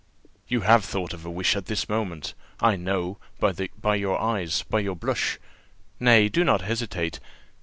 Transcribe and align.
You 0.47 0.61
have 0.61 0.83
thought 0.83 1.13
of 1.13 1.25
a 1.27 1.29
wish 1.29 1.55
at 1.55 1.67
this 1.67 1.87
moment, 1.87 2.33
I 2.59 2.75
know, 2.75 3.19
by 3.39 3.95
your 3.97 4.19
eyes, 4.19 4.63
by 4.63 4.79
your 4.79 4.95
blush. 4.95 5.37
Nay, 5.99 6.27
do 6.27 6.43
not 6.43 6.61
hesitate. 6.61 7.19